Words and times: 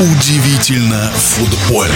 Удивительно 0.00 1.10
футбольно. 1.16 1.92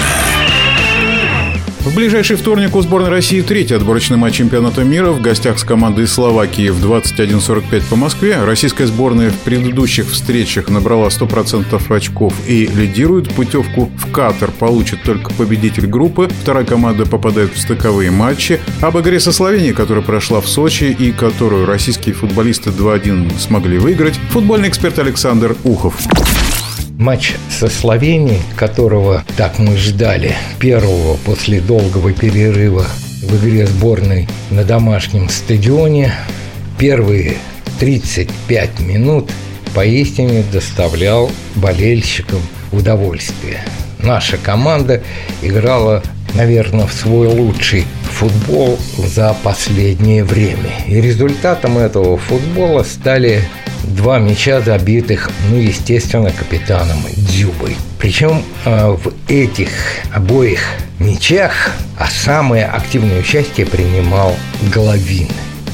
В 1.84 1.94
ближайший 1.94 2.34
вторник 2.34 2.74
у 2.74 2.82
сборной 2.82 3.10
России 3.10 3.42
третий 3.42 3.74
отборочный 3.74 4.16
матч 4.16 4.34
чемпионата 4.34 4.82
мира 4.82 5.12
в 5.12 5.20
гостях 5.20 5.60
с 5.60 5.62
командой 5.62 6.08
Словакии 6.08 6.70
в 6.70 6.84
21.45 6.84 7.82
по 7.88 7.94
Москве. 7.94 8.42
Российская 8.42 8.88
сборная 8.88 9.30
в 9.30 9.36
предыдущих 9.38 10.10
встречах 10.10 10.68
набрала 10.68 11.08
100% 11.10 11.94
очков 11.94 12.34
и 12.48 12.66
лидирует. 12.66 13.32
Путевку 13.32 13.88
в 13.96 14.10
Катар 14.10 14.50
получит 14.50 15.04
только 15.04 15.32
победитель 15.34 15.86
группы. 15.86 16.28
Вторая 16.42 16.64
команда 16.64 17.06
попадает 17.06 17.54
в 17.54 17.60
стыковые 17.60 18.10
матчи. 18.10 18.60
Об 18.80 18.98
игре 18.98 19.20
со 19.20 19.30
Словенией, 19.30 19.74
которая 19.74 20.02
прошла 20.02 20.40
в 20.40 20.48
Сочи 20.48 20.84
и 20.98 21.12
которую 21.12 21.66
российские 21.66 22.16
футболисты 22.16 22.70
2-1 22.70 23.38
смогли 23.38 23.78
выиграть, 23.78 24.18
футбольный 24.30 24.70
эксперт 24.70 24.98
Александр 24.98 25.56
Ухов. 25.62 25.94
Матч 27.02 27.32
со 27.50 27.68
Словенией, 27.68 28.40
которого 28.54 29.24
так 29.36 29.58
мы 29.58 29.76
ждали, 29.76 30.36
первого 30.60 31.16
после 31.24 31.60
долгого 31.60 32.12
перерыва 32.12 32.86
в 33.24 33.36
игре 33.38 33.66
сборной 33.66 34.28
на 34.50 34.62
домашнем 34.62 35.28
стадионе, 35.28 36.12
первые 36.78 37.38
35 37.80 38.78
минут 38.82 39.32
поистине 39.74 40.44
доставлял 40.52 41.28
болельщикам 41.56 42.40
удовольствие. 42.70 43.64
Наша 43.98 44.36
команда 44.36 45.02
играла, 45.42 46.04
наверное, 46.34 46.86
в 46.86 46.92
свой 46.92 47.26
лучший 47.26 47.84
футбол 48.12 48.78
за 48.96 49.34
последнее 49.42 50.22
время. 50.22 50.70
И 50.86 51.00
результатом 51.00 51.78
этого 51.78 52.16
футбола 52.16 52.84
стали 52.84 53.42
два 53.94 54.18
мяча 54.18 54.60
забитых, 54.60 55.30
ну, 55.50 55.56
естественно, 55.56 56.30
капитаном 56.30 56.98
Дзюбой. 57.16 57.76
Причем 57.98 58.42
э, 58.64 58.88
в 58.90 59.12
этих 59.28 59.68
обоих 60.12 60.60
мячах 60.98 61.72
а 61.98 62.08
самое 62.08 62.64
активное 62.64 63.20
участие 63.20 63.66
принимал 63.66 64.34
Головин. 64.74 65.28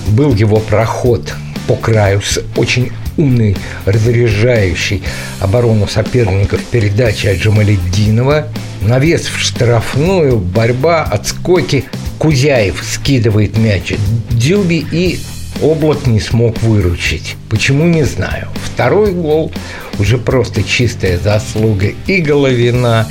Был 0.08 0.34
его 0.34 0.58
проход 0.58 1.32
по 1.66 1.74
краю 1.74 2.20
с 2.20 2.40
очень 2.56 2.92
умной, 3.16 3.56
разряжающей 3.84 5.02
оборону 5.40 5.86
соперников 5.88 6.62
передачи 6.64 7.26
от 7.26 7.38
Джамаледдинова. 7.38 8.48
Навес 8.82 9.26
в 9.26 9.38
штрафную, 9.38 10.38
борьба, 10.38 11.02
отскоки. 11.02 11.84
Кузяев 12.18 12.82
скидывает 12.82 13.56
мяч 13.56 13.94
Дюби 14.30 14.84
и 14.90 15.20
Облак 15.62 16.06
не 16.06 16.20
смог 16.20 16.60
выручить. 16.62 17.36
Почему, 17.50 17.84
не 17.84 18.04
знаю. 18.04 18.48
Второй 18.64 19.12
гол 19.12 19.50
уже 19.98 20.18
просто 20.18 20.62
чистая 20.62 21.18
заслуга 21.18 21.88
и 22.06 22.20
Головина, 22.20 23.06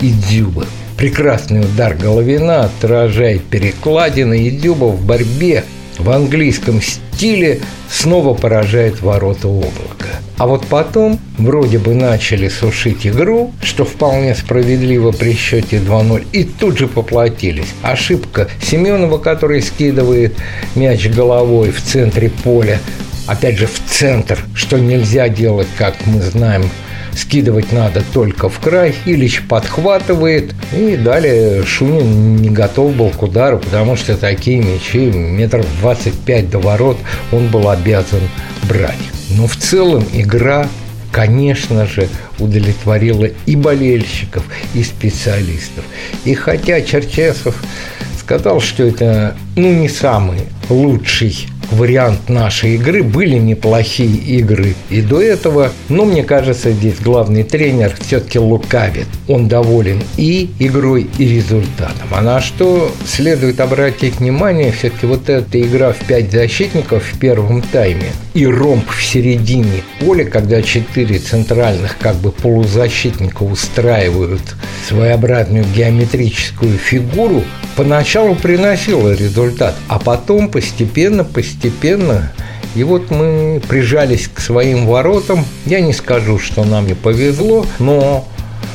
и 0.00 0.10
Дюба. 0.10 0.66
Прекрасный 0.98 1.60
удар 1.60 1.94
Головина 1.94 2.64
отражает 2.64 3.44
перекладины, 3.44 4.46
и 4.46 4.50
Дюба 4.50 4.86
в 4.86 5.04
борьбе 5.04 5.64
в 5.98 6.10
английском 6.10 6.80
стиле 6.82 7.60
снова 7.90 8.34
поражает 8.34 9.00
ворота 9.00 9.48
облака. 9.48 10.15
А 10.38 10.46
вот 10.46 10.66
потом 10.66 11.18
вроде 11.38 11.78
бы 11.78 11.94
начали 11.94 12.48
сушить 12.48 13.06
игру, 13.06 13.52
что 13.62 13.84
вполне 13.84 14.34
справедливо 14.34 15.12
при 15.12 15.32
счете 15.32 15.78
2-0, 15.78 16.26
и 16.32 16.44
тут 16.44 16.78
же 16.78 16.88
поплатились. 16.88 17.72
Ошибка 17.82 18.48
Семенова, 18.62 19.18
который 19.18 19.62
скидывает 19.62 20.36
мяч 20.74 21.08
головой 21.08 21.70
в 21.70 21.80
центре 21.80 22.30
поля, 22.30 22.80
опять 23.26 23.56
же 23.56 23.66
в 23.66 23.80
центр, 23.88 24.38
что 24.54 24.78
нельзя 24.78 25.28
делать, 25.30 25.68
как 25.78 25.94
мы 26.04 26.20
знаем, 26.20 26.68
скидывать 27.16 27.72
надо 27.72 28.02
только 28.12 28.50
в 28.50 28.58
край. 28.58 28.94
Ильич 29.06 29.42
подхватывает, 29.48 30.54
и 30.76 30.96
далее 30.96 31.64
Шунин 31.64 32.36
не 32.36 32.50
готов 32.50 32.94
был 32.94 33.08
к 33.08 33.22
удару, 33.22 33.58
потому 33.58 33.96
что 33.96 34.18
такие 34.18 34.58
мячи 34.58 35.06
метров 35.06 35.66
25 35.80 36.50
до 36.50 36.58
ворот 36.58 36.98
он 37.32 37.48
был 37.48 37.70
обязан 37.70 38.20
брать. 38.68 39.15
Но 39.30 39.46
в 39.46 39.56
целом 39.56 40.04
игра 40.12 40.68
конечно 41.12 41.86
же, 41.86 42.08
удовлетворила 42.38 43.26
и 43.46 43.56
болельщиков, 43.56 44.44
и 44.74 44.82
специалистов. 44.82 45.82
И 46.26 46.34
хотя 46.34 46.82
Черчесов 46.82 47.56
сказал, 48.20 48.60
что 48.60 48.82
это 48.82 49.34
ну, 49.56 49.72
не 49.72 49.88
самый 49.88 50.40
лучший 50.68 51.48
вариант 51.70 52.28
нашей 52.28 52.74
игры. 52.74 53.02
Были 53.02 53.38
неплохие 53.38 54.16
игры 54.16 54.74
и 54.90 55.00
до 55.00 55.20
этого, 55.20 55.72
но 55.88 56.04
мне 56.04 56.22
кажется, 56.22 56.72
здесь 56.72 56.96
главный 57.00 57.44
тренер 57.44 57.94
все-таки 58.00 58.38
лукавит. 58.38 59.06
Он 59.26 59.48
доволен 59.48 60.02
и 60.16 60.50
игрой, 60.58 61.08
и 61.18 61.28
результатом. 61.28 62.08
А 62.10 62.20
на 62.20 62.40
что 62.40 62.92
следует 63.06 63.60
обратить 63.60 64.20
внимание, 64.20 64.72
все-таки 64.72 65.06
вот 65.06 65.28
эта 65.28 65.60
игра 65.60 65.92
в 65.92 65.98
пять 66.06 66.30
защитников 66.30 67.04
в 67.04 67.18
первом 67.18 67.62
тайме 67.62 68.10
и 68.36 68.46
ромб 68.46 68.90
в 68.90 69.02
середине 69.02 69.82
поля, 69.98 70.26
когда 70.26 70.60
четыре 70.60 71.18
центральных 71.18 71.96
как 71.96 72.16
бы 72.16 72.30
полузащитника 72.30 73.44
устраивают 73.44 74.42
своеобразную 74.86 75.64
геометрическую 75.74 76.76
фигуру, 76.76 77.42
поначалу 77.76 78.34
приносила 78.34 79.14
результат, 79.14 79.74
а 79.88 79.98
потом 79.98 80.50
постепенно, 80.50 81.24
постепенно 81.24 82.30
и 82.74 82.84
вот 82.84 83.10
мы 83.10 83.62
прижались 83.66 84.28
к 84.28 84.38
своим 84.38 84.86
воротам. 84.86 85.46
Я 85.64 85.80
не 85.80 85.94
скажу, 85.94 86.38
что 86.38 86.64
нам 86.64 86.86
и 86.88 86.92
повезло, 86.92 87.64
но 87.78 88.28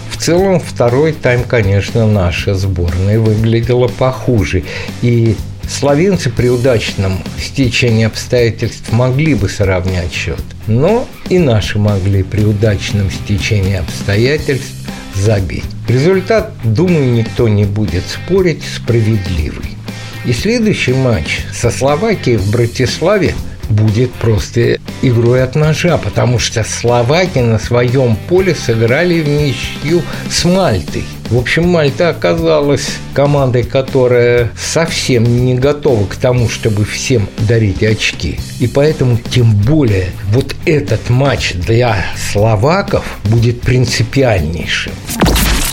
в 0.10 0.18
целом 0.18 0.60
второй 0.60 1.14
тайм, 1.14 1.44
конечно, 1.44 2.08
наша 2.08 2.56
сборная 2.56 3.20
выглядела 3.20 3.88
похуже. 3.88 4.64
И 5.04 5.36
Словенцы 5.72 6.30
при 6.30 6.50
удачном 6.50 7.24
стечении 7.40 8.06
обстоятельств 8.06 8.92
могли 8.92 9.36
бы 9.36 9.48
сравнять 9.48 10.12
счет, 10.12 10.42
но 10.68 11.08
и 11.30 11.40
наши 11.40 11.80
могли 11.80 12.24
при 12.24 12.44
удачном 12.44 13.10
стечении 13.10 13.78
обстоятельств 13.78 14.74
забить. 15.16 15.64
Результат, 15.88 16.52
думаю, 16.64 17.14
никто 17.14 17.48
не 17.48 17.64
будет 17.64 18.04
спорить, 18.06 18.62
справедливый. 18.64 19.78
И 20.26 20.34
следующий 20.34 20.94
матч 20.94 21.40
со 21.54 21.72
Словакией 21.72 22.38
в 22.38 22.52
Братиславе 22.52 23.34
будет 23.70 24.12
просто 24.12 24.78
игрой 25.02 25.42
от 25.42 25.56
ножа, 25.56 25.98
потому 25.98 26.38
что 26.38 26.64
словаки 26.64 27.40
на 27.40 27.58
своем 27.58 28.18
поле 28.28 28.54
сыграли 28.54 29.22
в 29.22 29.28
ничью 29.28 30.04
с 30.30 30.44
Мальтой. 30.44 31.06
В 31.32 31.38
общем, 31.38 31.70
Мальта 31.70 32.10
оказалась 32.10 32.98
командой, 33.14 33.64
которая 33.64 34.52
совсем 34.58 35.46
не 35.46 35.56
готова 35.56 36.06
к 36.06 36.18
тому, 36.18 36.50
чтобы 36.50 36.84
всем 36.84 37.30
дарить 37.48 37.82
очки. 37.84 38.38
И 38.60 38.68
поэтому 38.68 39.18
тем 39.18 39.54
более 39.54 40.10
вот 40.34 40.54
этот 40.66 41.10
матч 41.10 41.54
для 41.54 42.06
словаков 42.32 43.06
будет 43.24 43.62
принципиальнейшим. 43.62 44.92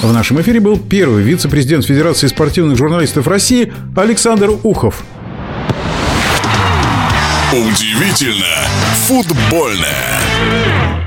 В 0.00 0.12
нашем 0.12 0.40
эфире 0.40 0.60
был 0.60 0.78
первый 0.78 1.24
вице-президент 1.24 1.84
Федерации 1.84 2.28
спортивных 2.28 2.78
журналистов 2.78 3.26
России 3.26 3.72
Александр 3.96 4.50
Ухов. 4.62 5.02
Удивительно 7.50 8.46
футбольное. 9.08 10.98